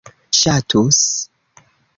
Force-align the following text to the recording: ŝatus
ŝatus 0.37 1.03